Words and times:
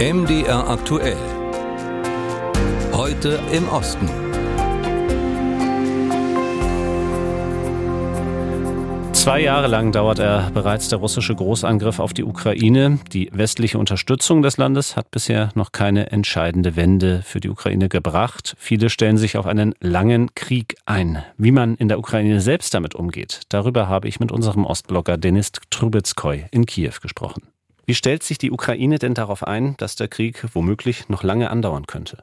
MDR 0.00 0.70
aktuell. 0.70 1.16
Heute 2.92 3.40
im 3.52 3.68
Osten. 3.68 4.08
Zwei 9.12 9.40
Jahre 9.40 9.66
lang 9.66 9.90
dauert 9.90 10.20
er 10.20 10.52
bereits 10.52 10.88
der 10.88 11.00
russische 11.00 11.34
Großangriff 11.34 11.98
auf 11.98 12.12
die 12.12 12.22
Ukraine. 12.22 13.00
Die 13.12 13.28
westliche 13.32 13.80
Unterstützung 13.80 14.42
des 14.42 14.56
Landes 14.56 14.94
hat 14.94 15.10
bisher 15.10 15.48
noch 15.56 15.72
keine 15.72 16.12
entscheidende 16.12 16.76
Wende 16.76 17.22
für 17.24 17.40
die 17.40 17.48
Ukraine 17.48 17.88
gebracht. 17.88 18.54
Viele 18.56 18.90
stellen 18.90 19.18
sich 19.18 19.36
auf 19.36 19.46
einen 19.46 19.74
langen 19.80 20.32
Krieg 20.36 20.76
ein. 20.86 21.24
Wie 21.38 21.50
man 21.50 21.74
in 21.74 21.88
der 21.88 21.98
Ukraine 21.98 22.40
selbst 22.40 22.72
damit 22.72 22.94
umgeht, 22.94 23.40
darüber 23.48 23.88
habe 23.88 24.06
ich 24.06 24.20
mit 24.20 24.30
unserem 24.30 24.64
Ostblogger 24.64 25.18
Denis 25.18 25.50
Trubetskoy 25.70 26.44
in 26.52 26.66
Kiew 26.66 26.92
gesprochen. 27.02 27.42
Wie 27.88 27.94
stellt 27.94 28.22
sich 28.22 28.36
die 28.36 28.50
Ukraine 28.50 28.98
denn 28.98 29.14
darauf 29.14 29.42
ein, 29.42 29.74
dass 29.78 29.96
der 29.96 30.08
Krieg 30.08 30.44
womöglich 30.52 31.08
noch 31.08 31.22
lange 31.22 31.48
andauern 31.48 31.86
könnte? 31.86 32.22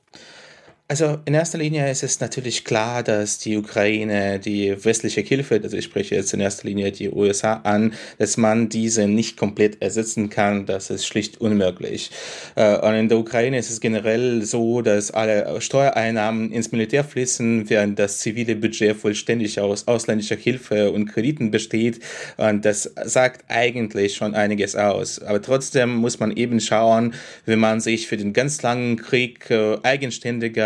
Also 0.88 1.18
in 1.26 1.34
erster 1.34 1.58
Linie 1.58 1.90
ist 1.90 2.04
es 2.04 2.20
natürlich 2.20 2.64
klar, 2.64 3.02
dass 3.02 3.40
die 3.40 3.58
Ukraine 3.58 4.38
die 4.38 4.86
westliche 4.86 5.22
Hilfe, 5.22 5.60
also 5.64 5.76
ich 5.76 5.86
spreche 5.86 6.14
jetzt 6.14 6.32
in 6.32 6.40
erster 6.40 6.68
Linie 6.68 6.92
die 6.92 7.10
USA 7.10 7.54
an, 7.64 7.96
dass 8.20 8.38
man 8.38 8.70
diese 8.70 9.08
nicht 9.08 9.36
komplett 9.36 9.82
ersetzen 9.82 10.30
kann. 10.30 10.68
Das 10.68 10.92
ist 10.92 11.08
schlicht 11.08 11.42
unmöglich. 11.42 12.12
Äh, 12.54 12.78
und 12.78 12.94
in 12.94 13.10
der 13.10 13.18
Ukraine 13.18 13.58
ist 13.58 13.72
es 13.72 13.82
generell 13.82 14.44
so, 14.44 14.84
dass 14.84 15.10
alle 15.10 15.60
Steuereinnahmen 15.60 16.52
ins 16.52 16.72
Militär 16.72 17.04
fließen, 17.04 17.68
während 17.68 17.98
das 17.98 18.20
zivile 18.20 18.56
Budget 18.56 18.96
vollständig 18.96 19.60
aus 19.60 19.88
ausländischer 19.88 20.36
Hilfe 20.36 20.92
und 20.92 21.08
Krediten 21.08 21.50
besteht. 21.50 22.00
Und 22.38 22.64
das 22.64 22.94
sagt 23.06 23.46
eigentlich 23.48 24.14
schon 24.16 24.36
einiges 24.36 24.76
aus. 24.76 25.18
Aber 25.18 25.42
trotzdem 25.42 25.96
muss 25.96 26.20
man 26.20 26.38
eben 26.38 26.60
schauen, 26.60 27.16
wenn 27.48 27.58
man 27.58 27.80
sich 27.82 28.06
für 28.06 28.18
den 28.18 28.34
ganz 28.34 28.62
langen 28.62 28.98
Krieg 28.98 29.50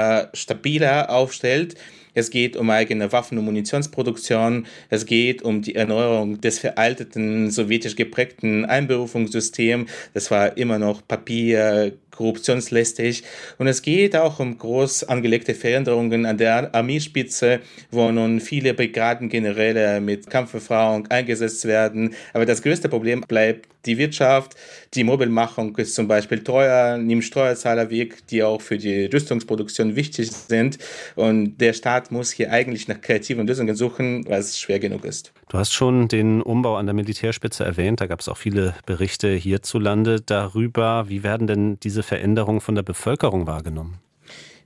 äh, 0.09 0.27
stabiler 0.33 1.09
aufstellt. 1.09 1.75
Es 2.19 2.31
geht 2.31 2.57
um 2.57 2.69
eigene 2.69 3.13
Waffen- 3.13 3.37
und 3.37 3.45
Munitionsproduktion. 3.45 4.67
Es 4.89 5.05
geht 5.05 5.41
um 5.41 5.61
die 5.61 5.75
Erneuerung 5.75 6.41
des 6.41 6.59
veralteten, 6.59 7.49
sowjetisch 7.49 7.95
geprägten 7.95 8.65
Einberufungssystems. 8.65 9.89
Das 10.13 10.29
war 10.29 10.57
immer 10.57 10.77
noch 10.79 11.01
Papier, 11.07 11.93
korruptionslästig. 12.19 13.23
Und 13.57 13.67
es 13.67 13.81
geht 13.81 14.17
auch 14.17 14.39
um 14.39 14.57
groß 14.57 15.05
angelegte 15.05 15.55
Veränderungen 15.55 16.25
an 16.25 16.37
der 16.37 16.75
Armeespitze, 16.75 17.61
wo 17.91 18.11
nun 18.11 18.41
viele 18.41 18.73
Brigadengeneräle 18.73 20.01
mit 20.01 20.29
Kampferfahrung 20.29 21.07
eingesetzt 21.07 21.63
werden. 21.63 22.13
Aber 22.33 22.45
das 22.45 22.61
größte 22.61 22.89
Problem 22.89 23.21
bleibt 23.21 23.69
die 23.85 23.97
Wirtschaft. 23.97 24.55
Die 24.93 25.05
Mobilmachung 25.05 25.75
ist 25.77 25.95
zum 25.95 26.09
Beispiel 26.09 26.43
teuer, 26.43 26.97
nimmt 26.97 27.23
Steuerzahler 27.23 27.89
weg, 27.89 28.27
die 28.27 28.43
auch 28.43 28.61
für 28.61 28.77
die 28.77 29.05
Rüstungsproduktion 29.05 29.95
wichtig 29.95 30.29
sind. 30.31 30.77
Und 31.15 31.57
der 31.61 31.71
Staat 31.71 32.08
muss 32.11 32.31
hier 32.31 32.51
eigentlich 32.51 32.87
nach 32.87 33.01
kreativen 33.01 33.47
Lösungen 33.47 33.75
suchen, 33.75 34.25
was 34.27 34.59
schwer 34.59 34.79
genug 34.79 35.05
ist. 35.05 35.33
Du 35.49 35.57
hast 35.57 35.73
schon 35.73 36.07
den 36.07 36.41
Umbau 36.41 36.75
an 36.75 36.85
der 36.85 36.95
Militärspitze 36.95 37.63
erwähnt. 37.63 38.01
Da 38.01 38.07
gab 38.07 38.19
es 38.19 38.27
auch 38.27 38.37
viele 38.37 38.75
Berichte 38.85 39.29
hierzulande 39.29 40.21
darüber. 40.21 41.09
Wie 41.09 41.23
werden 41.23 41.47
denn 41.47 41.79
diese 41.79 42.03
Veränderungen 42.03 42.61
von 42.61 42.75
der 42.75 42.83
Bevölkerung 42.83 43.47
wahrgenommen? 43.47 43.99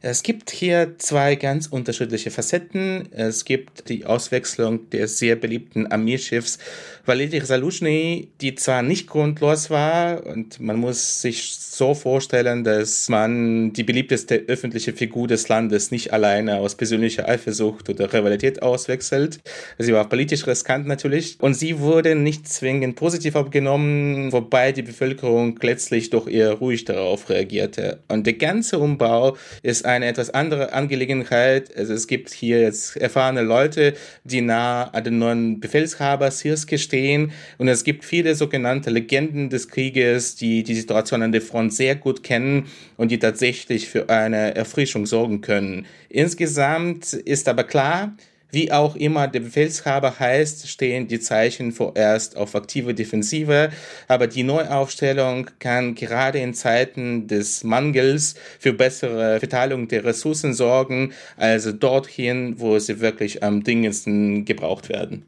Es 0.06 0.22
gibt 0.22 0.52
hier 0.52 0.96
zwei 0.98 1.36
ganz 1.36 1.68
unterschiedliche 1.68 2.30
Facetten. 2.30 3.08
Es 3.14 3.46
gibt 3.46 3.88
die 3.88 4.06
Auswechslung 4.06 4.90
des 4.90 5.18
sehr 5.18 5.38
beliebten 5.38 5.88
Armeeschiffs 5.88 6.60
Valery 7.06 7.40
Saluzhny, 7.40 8.30
die 8.42 8.56
zwar 8.56 8.82
nicht 8.82 9.08
grundlos 9.08 9.70
war 9.70 10.26
und 10.26 10.60
man 10.60 10.78
muss 10.78 11.22
sich 11.22 11.54
so 11.56 11.94
vorstellen, 11.94 12.64
dass 12.64 13.10
man 13.10 13.74
die 13.74 13.84
beliebteste 13.84 14.44
öffentliche 14.48 14.94
Figur 14.94 15.28
des 15.28 15.50
Landes 15.50 15.92
nicht 15.92 16.14
alleine 16.14 16.58
aus 16.58 16.76
persönlicher 16.76 17.28
Eifersucht 17.28 17.90
oder 17.90 18.14
Rivalität 18.14 18.62
auswechselt. 18.62 19.40
Sie 19.78 19.94
war 19.94 20.08
politisch 20.08 20.48
riskant 20.48 20.88
natürlich 20.88 21.38
und 21.40 21.56
sie 21.56 21.80
wurde 21.80 22.16
nicht 22.16 22.48
zwingend 22.48 22.96
positiv 22.96 23.36
abgenommen, 23.36 24.32
wobei 24.32 24.72
die 24.72 24.84
Bevölkerung 24.84 25.60
letztlich 25.62 26.10
doch 26.10 26.28
eher 26.28 26.54
ruhig 26.54 26.86
darauf 26.86 27.30
reagierte. 27.30 28.00
Und 28.08 28.28
der 28.28 28.34
ganze 28.34 28.80
Umbau 28.80 29.36
ist 29.62 29.86
eine 29.94 30.08
etwas 30.08 30.30
andere 30.30 30.74
Angelegenheit. 30.74 31.76
Also 31.78 31.94
es 31.94 32.08
gibt 32.08 32.32
hier 32.32 32.62
jetzt 32.62 32.98
erfahrene 32.98 33.42
Leute, 33.42 33.94
die 34.24 34.42
nah 34.42 34.86
an 34.86 35.04
den 35.04 35.20
neuen 35.20 35.60
Befehlshaber 35.60 36.32
Sirske 36.32 36.78
stehen. 36.78 37.32
Und 37.58 37.68
es 37.68 37.84
gibt 37.84 38.04
viele 38.04 38.36
sogenannte 38.36 38.90
Legenden 38.90 39.50
des 39.50 39.70
Krieges, 39.70 40.36
die 40.36 40.64
die 40.64 40.76
Situation 40.76 41.22
an 41.22 41.32
der 41.32 41.42
Front 41.42 41.74
sehr 41.74 41.96
gut 41.96 42.24
kennen 42.24 42.68
und 42.98 43.12
die 43.12 43.20
tatsächlich 43.20 43.88
für 43.88 44.10
eine 44.10 44.56
Erfrischung 44.56 45.06
sorgen 45.06 45.42
können. 45.42 45.86
Insgesamt 46.10 47.14
ist 47.14 47.48
aber 47.48 47.64
klar, 47.64 48.16
wie 48.54 48.72
auch 48.72 48.96
immer 48.96 49.28
der 49.28 49.42
Befehlshaber 49.42 50.20
heißt, 50.20 50.70
stehen 50.70 51.08
die 51.08 51.20
Zeichen 51.20 51.72
vorerst 51.72 52.38
auf 52.38 52.56
aktive 52.56 52.94
Defensive, 52.94 53.72
aber 54.08 54.28
die 54.28 54.44
Neuaufstellung 54.44 55.50
kann 55.60 55.96
gerade 55.96 56.40
in 56.40 56.54
Zeiten 56.54 57.28
des 57.28 57.64
Mangels 57.64 58.36
für 58.60 58.74
bessere 58.74 59.40
Verteilung 59.40 59.88
der 59.88 60.06
Ressourcen 60.06 60.54
sorgen, 60.54 61.14
also 61.36 61.72
dorthin, 61.72 62.60
wo 62.60 62.78
sie 62.78 63.00
wirklich 63.00 63.44
am 63.44 63.64
dringendsten 63.64 64.46
gebraucht 64.46 64.90
werden. 64.90 65.26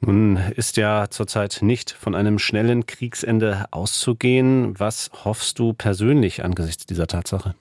Nun 0.00 0.38
ist 0.56 0.76
ja 0.76 1.08
zurzeit 1.10 1.58
nicht 1.60 1.90
von 1.90 2.14
einem 2.14 2.38
schnellen 2.38 2.86
Kriegsende 2.86 3.66
auszugehen. 3.72 4.78
Was 4.78 5.10
hoffst 5.24 5.58
du 5.58 5.72
persönlich 5.72 6.44
angesichts 6.44 6.86
dieser 6.86 7.08
Tatsache? 7.08 7.54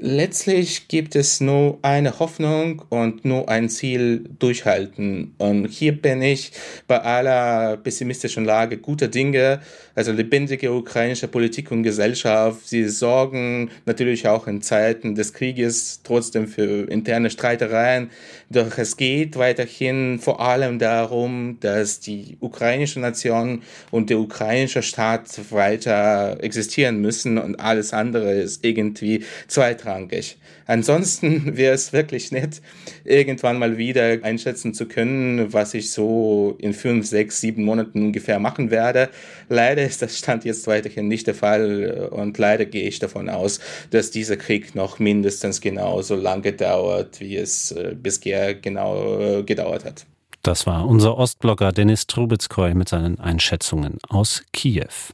Letztlich 0.00 0.86
gibt 0.86 1.16
es 1.16 1.40
nur 1.40 1.80
eine 1.82 2.20
Hoffnung 2.20 2.82
und 2.88 3.24
nur 3.24 3.48
ein 3.48 3.68
Ziel 3.68 4.30
durchhalten. 4.38 5.34
Und 5.38 5.66
hier 5.66 6.00
bin 6.00 6.22
ich 6.22 6.52
bei 6.86 7.00
aller 7.00 7.76
pessimistischen 7.78 8.44
Lage 8.44 8.78
guter 8.78 9.08
Dinge, 9.08 9.60
also 9.96 10.12
lebendige 10.12 10.72
ukrainische 10.72 11.26
Politik 11.26 11.72
und 11.72 11.82
Gesellschaft. 11.82 12.68
Sie 12.68 12.88
sorgen 12.88 13.70
natürlich 13.86 14.28
auch 14.28 14.46
in 14.46 14.62
Zeiten 14.62 15.16
des 15.16 15.32
Krieges 15.32 16.00
trotzdem 16.04 16.46
für 16.46 16.88
interne 16.88 17.28
Streitereien. 17.28 18.10
Doch 18.50 18.78
es 18.78 18.96
geht 18.96 19.36
weiterhin 19.36 20.20
vor 20.20 20.40
allem 20.40 20.78
darum, 20.78 21.58
dass 21.58 21.98
die 21.98 22.36
ukrainische 22.38 23.00
Nation 23.00 23.62
und 23.90 24.10
der 24.10 24.20
ukrainische 24.20 24.84
Staat 24.84 25.50
weiter 25.50 26.38
existieren 26.40 27.00
müssen 27.00 27.36
und 27.36 27.58
alles 27.58 27.92
andere 27.92 28.34
ist 28.34 28.64
irgendwie 28.64 29.24
zweitrangig 29.48 29.87
zweitrangig. 29.88 30.36
Ansonsten 30.66 31.56
wäre 31.56 31.74
es 31.74 31.92
wirklich 31.92 32.32
nett, 32.32 32.60
irgendwann 33.04 33.58
mal 33.58 33.78
wieder 33.78 34.18
einschätzen 34.22 34.74
zu 34.74 34.86
können, 34.86 35.52
was 35.52 35.74
ich 35.74 35.92
so 35.92 36.56
in 36.58 36.74
fünf, 36.74 37.06
sechs, 37.06 37.40
sieben 37.40 37.64
Monaten 37.64 38.06
ungefähr 38.06 38.38
machen 38.38 38.70
werde. 38.70 39.08
Leider 39.48 39.82
ist 39.82 40.02
das 40.02 40.18
Stand 40.18 40.44
jetzt 40.44 40.66
weiterhin 40.66 41.08
nicht 41.08 41.26
der 41.26 41.34
Fall 41.34 42.08
und 42.10 42.38
leider 42.38 42.64
gehe 42.64 42.88
ich 42.88 42.98
davon 42.98 43.28
aus, 43.28 43.60
dass 43.90 44.10
dieser 44.10 44.36
Krieg 44.36 44.74
noch 44.74 44.98
mindestens 44.98 45.60
genauso 45.60 46.14
lange 46.14 46.52
dauert, 46.52 47.20
wie 47.20 47.36
es 47.36 47.72
äh, 47.72 47.94
bisher 48.00 48.54
genau 48.54 49.20
äh, 49.20 49.42
gedauert 49.42 49.84
hat. 49.84 50.06
Das 50.42 50.66
war 50.66 50.86
unser 50.86 51.18
Ostblogger 51.18 51.72
Denis 51.72 52.06
Trubetskoy 52.06 52.74
mit 52.74 52.88
seinen 52.88 53.18
Einschätzungen 53.18 53.98
aus 54.08 54.44
Kiew. 54.52 55.12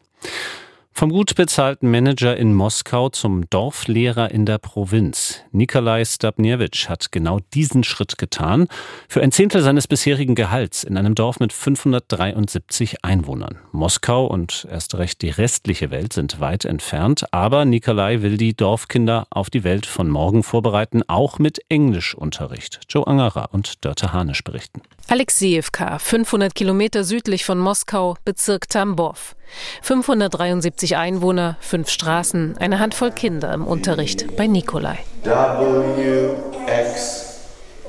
Vom 0.96 1.10
gut 1.10 1.34
bezahlten 1.34 1.90
Manager 1.90 2.36
in 2.36 2.54
Moskau 2.54 3.08
zum 3.08 3.50
Dorflehrer 3.50 4.30
in 4.30 4.46
der 4.46 4.58
Provinz. 4.58 5.40
Nikolai 5.50 6.04
Stabniewicz 6.04 6.88
hat 6.88 7.10
genau 7.10 7.40
diesen 7.52 7.82
Schritt 7.82 8.16
getan. 8.16 8.68
Für 9.08 9.20
ein 9.20 9.32
Zehntel 9.32 9.60
seines 9.60 9.88
bisherigen 9.88 10.36
Gehalts 10.36 10.84
in 10.84 10.96
einem 10.96 11.16
Dorf 11.16 11.40
mit 11.40 11.52
573 11.52 13.04
Einwohnern. 13.04 13.58
Moskau 13.72 14.26
und 14.26 14.68
erst 14.70 14.94
recht 14.94 15.20
die 15.22 15.30
restliche 15.30 15.90
Welt 15.90 16.12
sind 16.12 16.38
weit 16.38 16.64
entfernt, 16.64 17.24
aber 17.32 17.64
Nikolai 17.64 18.22
will 18.22 18.36
die 18.36 18.54
Dorfkinder 18.54 19.26
auf 19.30 19.50
die 19.50 19.64
Welt 19.64 19.86
von 19.86 20.08
morgen 20.08 20.44
vorbereiten, 20.44 21.02
auch 21.08 21.40
mit 21.40 21.58
Englischunterricht. 21.68 22.82
Joe 22.88 23.04
Angerer 23.04 23.48
und 23.50 23.84
Dörte 23.84 24.12
Hanisch 24.12 24.44
berichten. 24.44 24.80
Alexejewka, 25.08 25.98
500 25.98 26.54
Kilometer 26.54 27.02
südlich 27.02 27.44
von 27.44 27.58
Moskau, 27.58 28.16
Bezirk 28.24 28.68
Tambov. 28.68 29.34
573 29.82 30.96
Einwohner, 30.96 31.56
fünf 31.60 31.88
Straßen, 31.88 32.56
eine 32.58 32.78
Handvoll 32.78 33.10
Kinder 33.10 33.52
im 33.52 33.66
Unterricht 33.66 34.36
bei 34.36 34.46
Nikolai. 34.46 34.98
W, 35.24 36.30
X, 36.66 37.40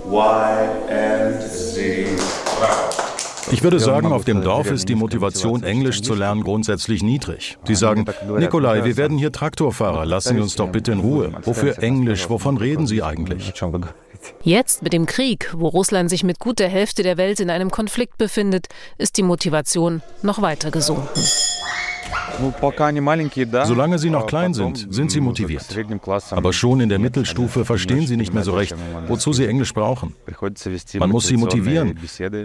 Y 0.06 0.16
and 0.90 1.42
Z. 1.42 2.08
Ich 3.52 3.64
würde 3.64 3.80
sagen, 3.80 4.12
auf 4.12 4.26
dem 4.26 4.42
Dorf 4.42 4.72
ist 4.72 4.90
die 4.90 4.96
Motivation, 4.96 5.64
Englisch 5.64 6.02
zu 6.02 6.16
lernen, 6.16 6.44
grundsätzlich 6.44 7.04
niedrig. 7.04 7.58
Sie 7.66 7.76
sagen, 7.76 8.06
Nikolai, 8.38 8.84
wir 8.84 8.98
werden 8.98 9.18
hier 9.18 9.32
Traktorfahrer, 9.32 10.06
lassen 10.06 10.36
Sie 10.36 10.42
uns 10.42 10.56
doch 10.56 10.70
bitte 10.70 10.92
in 10.92 11.00
Ruhe. 11.00 11.32
Wofür 11.44 11.78
Englisch? 11.82 12.30
Wovon 12.30 12.58
reden 12.58 12.88
Sie 12.88 13.04
eigentlich? 13.04 13.54
Jetzt 14.44 14.84
mit 14.84 14.94
dem 14.94 15.06
Krieg, 15.06 15.52
wo 15.56 15.68
Russland 15.68 16.10
sich 16.10 16.24
mit 16.24 16.40
gut 16.40 16.60
der 16.60 16.70
Hälfte 16.70 17.04
der 17.04 17.18
Welt 17.18 17.40
in 17.40 17.50
einem 17.50 17.72
Konflikt 17.72 18.18
befindet, 18.18 18.68
ist 18.98 19.18
die 19.18 19.24
Motivation 19.24 20.02
noch 20.22 20.42
weiter 20.42 20.72
gesunken. 20.72 21.08
Solange 23.66 24.00
sie 24.00 24.10
noch 24.10 24.28
klein 24.28 24.54
sind, 24.54 24.88
sind 24.94 25.12
sie 25.12 25.22
motiviert. 25.22 25.66
Aber 26.32 26.54
schon 26.54 26.82
in 26.82 26.90
der 26.90 27.00
Mittelstufe 27.00 27.66
verstehen 27.66 28.08
sie 28.08 28.18
nicht 28.18 28.34
mehr 28.34 28.44
so 28.44 28.54
recht, 28.54 28.76
wozu 29.08 29.34
sie 29.34 29.46
Englisch 29.48 29.74
brauchen. 29.74 30.16
Man 30.96 31.10
muss 31.10 31.28
sie 31.28 31.38
motivieren, 31.38 31.98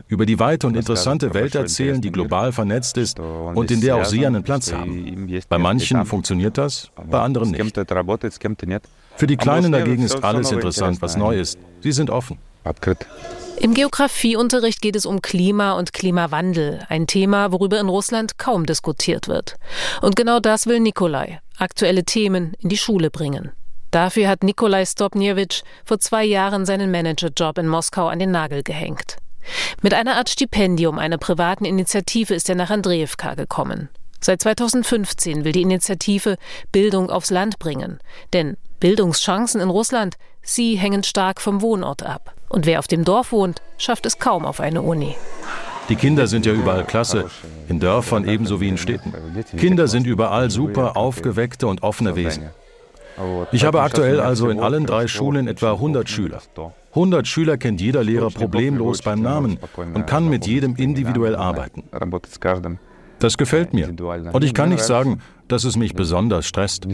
über 0.08 0.26
die 0.26 0.38
weite 0.38 0.66
und 0.66 0.76
interessante 0.76 1.34
Welt 1.34 1.54
erzählen, 1.54 2.00
die 2.00 2.12
global 2.12 2.52
vernetzt 2.52 2.96
ist 2.98 3.18
und 3.18 3.70
in 3.70 3.80
der 3.80 3.96
auch 3.96 4.04
sie 4.04 4.26
einen 4.26 4.42
Platz 4.42 4.72
haben. 4.72 5.28
Bei 5.48 5.58
manchen 5.58 6.04
funktioniert 6.04 6.56
das, 6.58 6.90
bei 7.10 7.20
anderen 7.20 7.50
nicht. 7.50 7.80
Für 9.20 9.26
die 9.26 9.36
Kleinen 9.36 9.70
dagegen 9.70 10.02
ist 10.02 10.24
alles 10.24 10.50
interessant, 10.50 11.02
was 11.02 11.18
neu 11.18 11.38
ist. 11.38 11.58
Sie 11.82 11.92
sind 11.92 12.08
offen. 12.08 12.38
Im 13.58 13.74
Geografieunterricht 13.74 14.80
geht 14.80 14.96
es 14.96 15.04
um 15.04 15.20
Klima 15.20 15.72
und 15.72 15.92
Klimawandel, 15.92 16.86
ein 16.88 17.06
Thema, 17.06 17.52
worüber 17.52 17.78
in 17.80 17.90
Russland 17.90 18.38
kaum 18.38 18.64
diskutiert 18.64 19.28
wird. 19.28 19.56
Und 20.00 20.16
genau 20.16 20.40
das 20.40 20.66
will 20.66 20.80
Nikolai, 20.80 21.38
aktuelle 21.58 22.04
Themen 22.04 22.54
in 22.60 22.70
die 22.70 22.78
Schule 22.78 23.10
bringen. 23.10 23.52
Dafür 23.90 24.26
hat 24.26 24.42
Nikolai 24.42 24.86
Stopniewicz 24.86 25.64
vor 25.84 25.98
zwei 25.98 26.24
Jahren 26.24 26.64
seinen 26.64 26.90
Managerjob 26.90 27.58
in 27.58 27.68
Moskau 27.68 28.08
an 28.08 28.20
den 28.20 28.30
Nagel 28.30 28.62
gehängt. 28.62 29.18
Mit 29.82 29.92
einer 29.92 30.16
Art 30.16 30.30
Stipendium 30.30 30.98
einer 30.98 31.18
privaten 31.18 31.66
Initiative 31.66 32.34
ist 32.34 32.48
er 32.48 32.54
nach 32.54 32.70
Andreevka 32.70 33.34
gekommen. 33.34 33.90
Seit 34.22 34.40
2015 34.40 35.44
will 35.44 35.52
die 35.52 35.60
Initiative 35.60 36.38
Bildung 36.72 37.10
aufs 37.10 37.28
Land 37.28 37.58
bringen. 37.58 37.98
Denn 38.32 38.56
Bildungschancen 38.80 39.60
in 39.60 39.68
Russland, 39.68 40.16
sie 40.42 40.76
hängen 40.76 41.02
stark 41.02 41.40
vom 41.40 41.60
Wohnort 41.60 42.02
ab. 42.02 42.34
Und 42.48 42.64
wer 42.64 42.78
auf 42.78 42.88
dem 42.88 43.04
Dorf 43.04 43.30
wohnt, 43.30 43.60
schafft 43.76 44.06
es 44.06 44.18
kaum 44.18 44.46
auf 44.46 44.58
eine 44.58 44.80
Uni. 44.80 45.14
Die 45.90 45.96
Kinder 45.96 46.26
sind 46.26 46.46
ja 46.46 46.52
überall 46.52 46.84
klasse, 46.84 47.26
in 47.68 47.78
Dörfern 47.78 48.26
ebenso 48.26 48.60
wie 48.60 48.68
in 48.68 48.78
Städten. 48.78 49.12
Kinder 49.58 49.86
sind 49.86 50.06
überall 50.06 50.50
super 50.50 50.96
aufgeweckte 50.96 51.66
und 51.66 51.82
offene 51.82 52.16
Wesen. 52.16 52.50
Ich 53.52 53.64
habe 53.64 53.82
aktuell 53.82 54.20
also 54.20 54.48
in 54.48 54.60
allen 54.60 54.86
drei 54.86 55.08
Schulen 55.08 55.46
etwa 55.46 55.72
100 55.72 56.08
Schüler. 56.08 56.40
100 56.90 57.26
Schüler 57.28 57.58
kennt 57.58 57.80
jeder 57.80 58.02
Lehrer 58.02 58.30
problemlos 58.30 59.02
beim 59.02 59.20
Namen 59.20 59.58
und 59.76 60.06
kann 60.06 60.28
mit 60.28 60.46
jedem 60.46 60.76
individuell 60.76 61.36
arbeiten. 61.36 61.84
Das 63.20 63.36
gefällt 63.36 63.72
mir. 63.72 63.88
Und 64.32 64.44
ich 64.44 64.54
kann 64.54 64.70
nicht 64.70 64.82
sagen, 64.82 65.20
dass 65.46 65.64
es 65.64 65.76
mich 65.76 65.94
besonders 65.94 66.46
stresst. 66.46 66.86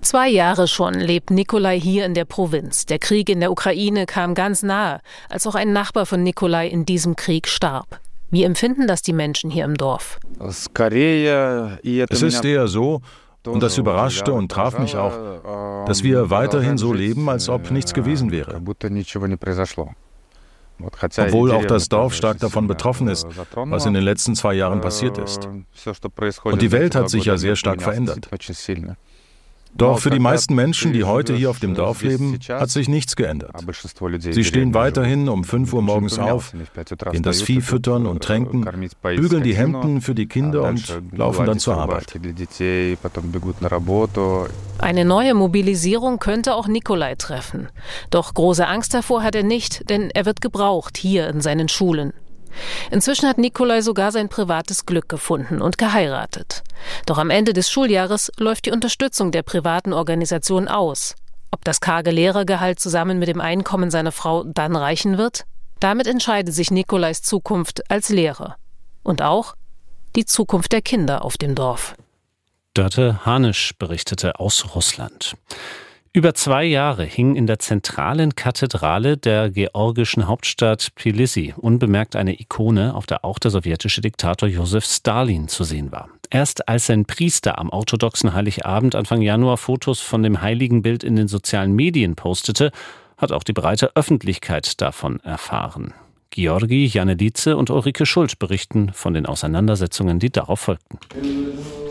Zwei 0.00 0.28
Jahre 0.28 0.68
schon 0.68 0.94
lebt 0.94 1.30
Nikolai 1.30 1.80
hier 1.80 2.04
in 2.04 2.14
der 2.14 2.24
Provinz. 2.24 2.86
Der 2.86 2.98
Krieg 2.98 3.28
in 3.28 3.40
der 3.40 3.52
Ukraine 3.52 4.06
kam 4.06 4.34
ganz 4.34 4.62
nahe, 4.62 5.00
als 5.28 5.46
auch 5.46 5.54
ein 5.54 5.72
Nachbar 5.72 6.06
von 6.06 6.22
Nikolai 6.22 6.68
in 6.68 6.84
diesem 6.84 7.16
Krieg 7.16 7.48
starb. 7.48 8.00
Wie 8.30 8.42
empfinden 8.42 8.88
das 8.88 9.02
die 9.02 9.12
Menschen 9.12 9.50
hier 9.50 9.64
im 9.64 9.76
Dorf? 9.76 10.18
Es 10.40 12.22
ist 12.22 12.44
eher 12.44 12.66
so, 12.66 13.00
und 13.46 13.62
das 13.62 13.78
überraschte 13.78 14.32
und 14.32 14.50
traf 14.50 14.78
mich 14.78 14.96
auch, 14.96 15.84
dass 15.86 16.02
wir 16.02 16.30
weiterhin 16.30 16.78
so 16.78 16.92
leben, 16.92 17.28
als 17.28 17.48
ob 17.48 17.70
nichts 17.70 17.94
gewesen 17.94 18.32
wäre. 18.32 18.60
Obwohl 20.80 21.52
auch 21.52 21.64
das 21.64 21.88
Dorf 21.88 22.14
stark 22.14 22.38
davon 22.38 22.66
betroffen 22.66 23.08
ist, 23.08 23.26
was 23.54 23.86
in 23.86 23.94
den 23.94 24.02
letzten 24.02 24.34
zwei 24.34 24.54
Jahren 24.54 24.80
passiert 24.80 25.18
ist. 25.18 25.48
Und 26.44 26.62
die 26.62 26.72
Welt 26.72 26.94
hat 26.94 27.10
sich 27.10 27.24
ja 27.24 27.36
sehr 27.36 27.56
stark 27.56 27.82
verändert. 27.82 28.28
Doch 29.76 29.98
für 29.98 30.10
die 30.10 30.18
meisten 30.18 30.54
Menschen, 30.54 30.92
die 30.92 31.04
heute 31.04 31.34
hier 31.34 31.50
auf 31.50 31.58
dem 31.58 31.74
Dorf 31.74 32.02
leben, 32.02 32.38
hat 32.48 32.70
sich 32.70 32.88
nichts 32.88 33.16
geändert. 33.16 33.52
Sie 34.20 34.44
stehen 34.44 34.74
weiterhin 34.74 35.28
um 35.28 35.44
5 35.44 35.72
Uhr 35.72 35.82
morgens 35.82 36.18
auf, 36.18 36.52
gehen 37.10 37.22
das 37.22 37.42
Vieh 37.42 37.60
füttern 37.60 38.06
und 38.06 38.22
tränken, 38.22 38.66
bügeln 39.02 39.42
die 39.42 39.56
Hemden 39.56 40.00
für 40.00 40.14
die 40.14 40.26
Kinder 40.26 40.62
und 40.62 41.02
laufen 41.12 41.46
dann 41.46 41.58
zur 41.58 41.76
Arbeit. 41.76 42.18
Eine 44.78 45.04
neue 45.04 45.34
Mobilisierung 45.34 46.18
könnte 46.18 46.54
auch 46.54 46.66
Nikolai 46.66 47.14
treffen. 47.14 47.68
Doch 48.10 48.34
große 48.34 48.66
Angst 48.66 48.92
davor 48.94 49.22
hat 49.22 49.34
er 49.34 49.44
nicht, 49.44 49.88
denn 49.88 50.10
er 50.10 50.26
wird 50.26 50.40
gebraucht 50.40 50.96
hier 50.96 51.28
in 51.28 51.40
seinen 51.40 51.68
Schulen. 51.68 52.12
Inzwischen 52.90 53.28
hat 53.28 53.38
Nikolai 53.38 53.80
sogar 53.80 54.12
sein 54.12 54.28
privates 54.28 54.86
Glück 54.86 55.08
gefunden 55.08 55.60
und 55.60 55.78
geheiratet. 55.78 56.62
Doch 57.06 57.18
am 57.18 57.30
Ende 57.30 57.52
des 57.52 57.70
Schuljahres 57.70 58.30
läuft 58.38 58.66
die 58.66 58.70
Unterstützung 58.70 59.32
der 59.32 59.42
privaten 59.42 59.92
Organisation 59.92 60.68
aus. 60.68 61.14
Ob 61.50 61.64
das 61.64 61.80
karge 61.80 62.10
Lehrergehalt 62.10 62.80
zusammen 62.80 63.18
mit 63.18 63.28
dem 63.28 63.40
Einkommen 63.40 63.90
seiner 63.90 64.12
Frau 64.12 64.44
dann 64.44 64.74
reichen 64.74 65.18
wird? 65.18 65.44
Damit 65.80 66.06
entscheidet 66.06 66.54
sich 66.54 66.70
Nikolais 66.70 67.22
Zukunft 67.22 67.90
als 67.90 68.08
Lehrer. 68.08 68.56
Und 69.02 69.22
auch 69.22 69.54
die 70.16 70.24
Zukunft 70.24 70.72
der 70.72 70.82
Kinder 70.82 71.24
auf 71.24 71.36
dem 71.36 71.54
Dorf. 71.54 71.94
Dörte 72.74 73.24
Hanisch 73.24 73.72
berichtete 73.78 74.40
aus 74.40 74.74
Russland. 74.74 75.36
Über 76.16 76.32
zwei 76.32 76.62
Jahre 76.62 77.02
hing 77.02 77.34
in 77.34 77.48
der 77.48 77.58
zentralen 77.58 78.36
Kathedrale 78.36 79.16
der 79.16 79.50
georgischen 79.50 80.28
Hauptstadt 80.28 80.94
Tbilisi 80.94 81.54
unbemerkt 81.56 82.14
eine 82.14 82.40
Ikone, 82.40 82.94
auf 82.94 83.06
der 83.06 83.24
auch 83.24 83.40
der 83.40 83.50
sowjetische 83.50 84.00
Diktator 84.00 84.48
Josef 84.48 84.84
Stalin 84.84 85.48
zu 85.48 85.64
sehen 85.64 85.90
war. 85.90 86.08
Erst 86.30 86.68
als 86.68 86.86
sein 86.86 87.04
Priester 87.04 87.58
am 87.58 87.68
orthodoxen 87.68 88.32
Heiligabend 88.32 88.94
Anfang 88.94 89.22
Januar 89.22 89.56
Fotos 89.56 89.98
von 89.98 90.22
dem 90.22 90.40
heiligen 90.40 90.82
Bild 90.82 91.02
in 91.02 91.16
den 91.16 91.26
sozialen 91.26 91.72
Medien 91.72 92.14
postete, 92.14 92.70
hat 93.16 93.32
auch 93.32 93.42
die 93.42 93.52
breite 93.52 93.90
Öffentlichkeit 93.96 94.80
davon 94.80 95.18
erfahren. 95.24 95.94
Georgi 96.34 96.86
Janelice 96.86 97.54
und 97.54 97.70
Ulrike 97.70 98.06
Schult 98.06 98.40
berichten 98.40 98.90
von 98.92 99.14
den 99.14 99.24
Auseinandersetzungen, 99.24 100.18
die 100.18 100.30
darauf 100.30 100.58
folgten. 100.58 100.98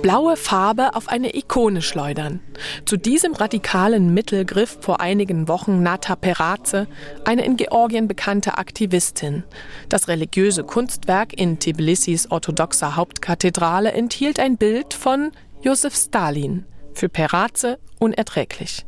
Blaue 0.01 0.36
Farbe 0.36 0.95
auf 0.95 1.07
eine 1.07 1.34
Ikone 1.34 1.81
schleudern. 1.81 2.42
Zu 2.84 2.98
diesem 2.98 3.36
radikalen 3.36 4.13
Mittel 4.13 4.44
griff 4.44 4.80
vor 4.81 5.00
einigen 5.00 5.48
Wochen 5.48 5.81
Nata 5.81 6.18
Peraze, 6.18 6.88
eine 7.24 7.45
in 7.45 7.56
Georgien 7.56 8.10
bekannte 8.10 8.57
Aktivistin. 8.57 9.44
Das 9.88 10.10
religiöse 10.10 10.66
Kunstwerk 10.66 11.31
in 11.31 11.60
Tbilisis 11.60 12.30
orthodoxer 12.30 12.98
Hauptkathedrale 12.98 13.94
enthielt 13.94 14.42
ein 14.42 14.57
Bild 14.57 14.94
von 14.94 15.31
Josef 15.62 15.95
Stalin. 15.95 16.66
Für 16.94 17.07
Peraze 17.07 17.80
unerträglich. 17.98 18.86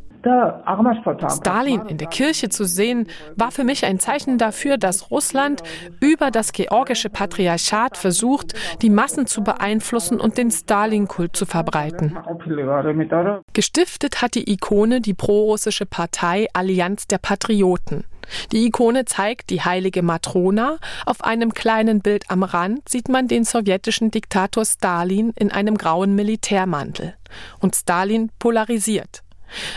Stalin 1.29 1.85
in 1.87 1.97
der 1.97 2.07
Kirche 2.07 2.49
zu 2.49 2.65
sehen, 2.65 3.07
war 3.35 3.51
für 3.51 3.63
mich 3.63 3.85
ein 3.85 3.99
Zeichen 3.99 4.37
dafür, 4.37 4.77
dass 4.77 5.11
Russland 5.11 5.61
über 5.99 6.31
das 6.31 6.51
georgische 6.51 7.09
Patriarchat 7.09 7.97
versucht, 7.97 8.53
die 8.81 8.89
Massen 8.89 9.27
zu 9.27 9.43
beeinflussen 9.43 10.19
und 10.19 10.37
den 10.37 10.51
Stalin-Kult 10.51 11.35
zu 11.35 11.45
verbreiten. 11.45 12.17
Gestiftet 13.53 14.21
hat 14.21 14.35
die 14.35 14.51
Ikone 14.51 15.01
die 15.01 15.13
prorussische 15.13 15.85
Partei 15.85 16.47
Allianz 16.53 17.07
der 17.07 17.19
Patrioten. 17.19 18.05
Die 18.51 18.65
Ikone 18.65 19.05
zeigt 19.05 19.49
die 19.49 19.61
heilige 19.61 20.01
Matrona. 20.01 20.77
Auf 21.05 21.23
einem 21.23 21.53
kleinen 21.53 22.01
Bild 22.01 22.29
am 22.29 22.43
Rand 22.43 22.89
sieht 22.89 23.07
man 23.09 23.27
den 23.27 23.43
sowjetischen 23.43 24.11
Diktator 24.11 24.65
Stalin 24.65 25.31
in 25.37 25.51
einem 25.51 25.77
grauen 25.77 26.15
Militärmantel. 26.15 27.15
Und 27.59 27.75
Stalin 27.75 28.31
polarisiert. 28.39 29.24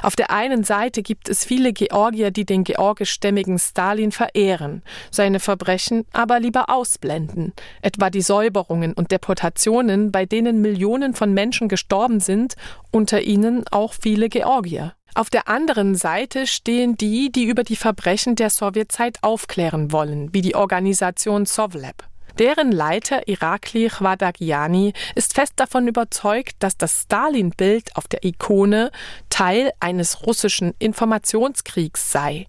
Auf 0.02 0.16
der 0.16 0.30
einen 0.30 0.64
Seite 0.64 1.02
gibt 1.02 1.28
es 1.28 1.44
viele 1.44 1.72
Georgier, 1.72 2.30
die 2.30 2.44
den 2.44 2.64
georgischstämmigen 2.64 3.58
Stalin 3.58 4.12
verehren, 4.12 4.82
seine 5.10 5.40
Verbrechen 5.40 6.04
aber 6.12 6.40
lieber 6.40 6.70
ausblenden, 6.70 7.52
etwa 7.82 8.10
die 8.10 8.22
Säuberungen 8.22 8.92
und 8.92 9.10
Deportationen, 9.10 10.12
bei 10.12 10.26
denen 10.26 10.60
Millionen 10.60 11.14
von 11.14 11.32
Menschen 11.32 11.68
gestorben 11.68 12.20
sind, 12.20 12.54
unter 12.90 13.22
ihnen 13.22 13.64
auch 13.70 13.92
viele 13.92 14.28
Georgier. 14.28 14.94
Auf 15.14 15.30
der 15.30 15.48
anderen 15.48 15.94
Seite 15.94 16.46
stehen 16.46 16.96
die, 16.96 17.32
die 17.32 17.44
über 17.44 17.64
die 17.64 17.76
Verbrechen 17.76 18.36
der 18.36 18.50
Sowjetzeit 18.50 19.18
aufklären 19.22 19.90
wollen, 19.90 20.32
wie 20.32 20.42
die 20.42 20.54
Organisation 20.54 21.44
Sovleb. 21.44 22.07
Deren 22.38 22.70
Leiter 22.70 23.26
Irakli 23.26 23.88
Khwadagiani 23.88 24.92
ist 25.16 25.34
fest 25.34 25.54
davon 25.56 25.88
überzeugt, 25.88 26.54
dass 26.60 26.76
das 26.76 27.02
Stalin-Bild 27.02 27.96
auf 27.96 28.06
der 28.06 28.24
Ikone 28.24 28.92
Teil 29.28 29.72
eines 29.80 30.24
russischen 30.24 30.72
Informationskriegs 30.78 32.12
sei. 32.12 32.46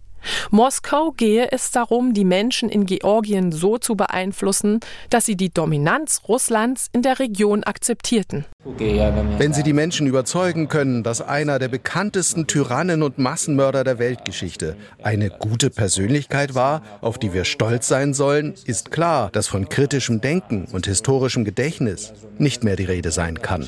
Moskau 0.51 1.11
gehe 1.11 1.51
es 1.51 1.71
darum, 1.71 2.13
die 2.13 2.25
Menschen 2.25 2.69
in 2.69 2.85
Georgien 2.85 3.51
so 3.51 3.77
zu 3.77 3.95
beeinflussen, 3.95 4.79
dass 5.09 5.25
sie 5.25 5.35
die 5.35 5.49
Dominanz 5.49 6.21
Russlands 6.27 6.87
in 6.93 7.01
der 7.01 7.19
Region 7.19 7.63
akzeptierten. 7.63 8.45
Wenn 8.65 9.53
sie 9.53 9.63
die 9.63 9.73
Menschen 9.73 10.05
überzeugen 10.07 10.67
können, 10.67 11.03
dass 11.03 11.21
einer 11.21 11.59
der 11.59 11.69
bekanntesten 11.69 12.45
Tyrannen 12.45 13.03
und 13.03 13.17
Massenmörder 13.17 13.83
der 13.83 13.99
Weltgeschichte 13.99 14.75
eine 15.01 15.29
gute 15.29 15.69
Persönlichkeit 15.69 16.55
war, 16.55 16.81
auf 17.01 17.17
die 17.17 17.33
wir 17.33 17.45
stolz 17.45 17.87
sein 17.87 18.13
sollen, 18.13 18.55
ist 18.65 18.91
klar, 18.91 19.29
dass 19.31 19.47
von 19.47 19.69
kritischem 19.69 20.21
Denken 20.21 20.67
und 20.71 20.87
historischem 20.87 21.45
Gedächtnis 21.45 22.13
nicht 22.37 22.63
mehr 22.63 22.75
die 22.75 22.85
Rede 22.85 23.11
sein 23.11 23.41
kann. 23.41 23.67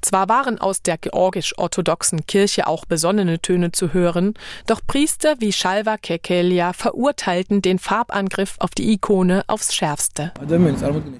Zwar 0.00 0.28
waren 0.28 0.58
aus 0.58 0.82
der 0.82 0.98
georgisch-orthodoxen 0.98 2.26
Kirche 2.26 2.66
auch 2.66 2.84
besonnene 2.84 3.40
Töne 3.40 3.72
zu 3.72 3.92
hören, 3.92 4.34
doch 4.66 4.80
Priester 4.86 5.36
wie 5.40 5.52
Shalva 5.56 5.96
Kekelia 5.96 6.74
verurteilten 6.74 7.62
den 7.62 7.78
Farbangriff 7.78 8.56
auf 8.58 8.72
die 8.72 8.92
Ikone 8.92 9.42
aufs 9.46 9.74
Schärfste. 9.74 10.32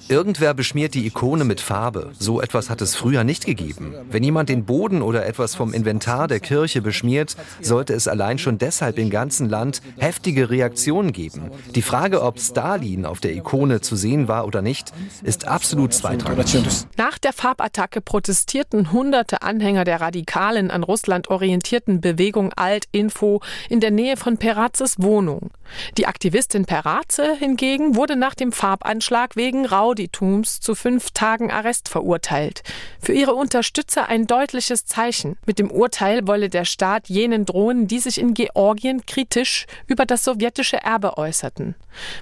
Irgendwer 0.08 0.52
beschmiert 0.52 0.92
die 0.92 1.06
Ikone 1.06 1.44
mit 1.44 1.62
Farbe. 1.62 2.12
So 2.18 2.42
etwas 2.42 2.68
hat 2.68 2.82
es 2.82 2.94
früher 2.94 3.24
nicht 3.24 3.46
gegeben. 3.46 3.94
Wenn 4.10 4.22
jemand 4.22 4.50
den 4.50 4.66
Boden 4.66 5.00
oder 5.00 5.24
etwas 5.24 5.54
vom 5.54 5.72
Inventar 5.72 6.28
der 6.28 6.40
Kirche 6.40 6.82
beschmiert, 6.82 7.34
sollte 7.62 7.94
es 7.94 8.08
allein 8.08 8.36
schon 8.36 8.58
deshalb 8.58 8.98
im 8.98 9.08
ganzen 9.08 9.48
Land 9.48 9.80
heftige 9.96 10.50
Reaktionen 10.50 11.12
geben. 11.12 11.50
Die 11.74 11.80
Frage, 11.80 12.20
ob 12.20 12.38
Stalin 12.38 13.06
auf 13.06 13.20
der 13.20 13.34
Ikone 13.34 13.80
zu 13.80 13.96
sehen 13.96 14.28
war 14.28 14.46
oder 14.46 14.60
nicht, 14.60 14.92
ist 15.22 15.48
absolut 15.48 15.94
zweitrangig. 15.94 16.54
Nach 16.98 17.16
der 17.16 17.32
Farbattacke 17.32 18.02
protestierten 18.02 18.92
hunderte 18.92 19.40
Anhänger 19.40 19.84
der 19.84 20.02
radikalen, 20.02 20.70
an 20.70 20.82
Russland 20.82 21.28
orientierten 21.28 22.02
Bewegung 22.02 22.52
Alt-Info 22.52 23.40
in 23.70 23.80
der 23.80 23.90
Nähe 23.90 24.18
von 24.26 24.38
Perazes 24.38 24.96
Wohnung. 24.98 25.52
Die 25.98 26.08
Aktivistin 26.08 26.64
Peraze 26.64 27.36
hingegen 27.36 27.94
wurde 27.94 28.16
nach 28.16 28.34
dem 28.34 28.50
Farbanschlag 28.50 29.36
wegen 29.36 29.64
Rauditums 29.64 30.58
zu 30.58 30.74
fünf 30.74 31.12
Tagen 31.12 31.52
Arrest 31.52 31.88
verurteilt. 31.88 32.64
Für 33.00 33.12
ihre 33.12 33.36
Unterstützer 33.36 34.08
ein 34.08 34.26
deutliches 34.26 34.84
Zeichen. 34.84 35.36
Mit 35.46 35.60
dem 35.60 35.70
Urteil 35.70 36.26
wolle 36.26 36.48
der 36.48 36.64
Staat 36.64 37.08
jenen 37.08 37.44
drohen, 37.44 37.86
die 37.86 38.00
sich 38.00 38.18
in 38.18 38.34
Georgien 38.34 39.06
kritisch 39.06 39.66
über 39.86 40.06
das 40.06 40.24
sowjetische 40.24 40.78
Erbe 40.78 41.18
äußerten. 41.18 41.76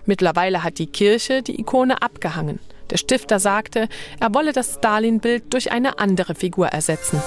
Mittlerweile 0.05 0.63
hat 0.63 0.77
die 0.77 0.89
Kirche 0.89 1.41
die 1.41 1.59
Ikone 1.59 2.03
abgehangen. 2.03 2.59
Der 2.91 2.99
Stifter 2.99 3.41
sagte, 3.41 3.89
er 4.21 4.35
wolle 4.35 4.53
das 4.53 4.75
Stalin-Bild 4.75 5.55
durch 5.55 5.73
eine 5.73 5.99
andere 5.99 6.35
Figur 6.35 6.67
ersetzen. 6.67 7.23